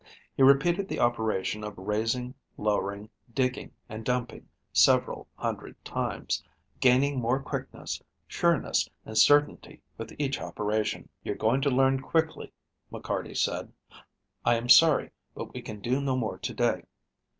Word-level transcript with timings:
He 0.35 0.41
repeated 0.41 0.87
the 0.87 0.99
operation 0.99 1.63
of 1.63 1.77
raising, 1.77 2.33
lowering, 2.57 3.11
digging, 3.35 3.71
and 3.87 4.03
dumping 4.03 4.49
several 4.73 5.27
hundred 5.35 5.75
times, 5.85 6.43
gaining 6.79 7.19
more 7.19 7.39
quickness, 7.39 8.01
sureness, 8.27 8.89
and 9.05 9.15
certainty 9.15 9.83
with 9.99 10.15
each 10.17 10.41
operation. 10.41 11.07
"You're 11.21 11.35
going 11.35 11.61
to 11.61 11.69
learn 11.69 11.99
quickly," 12.01 12.51
McCarty 12.91 13.37
said. 13.37 13.73
"I 14.43 14.55
am 14.55 14.69
sorry, 14.69 15.11
but 15.35 15.53
we 15.53 15.61
can 15.61 15.81
do 15.81 16.01
no 16.01 16.15
more 16.15 16.39
to 16.39 16.53
day. 16.55 16.85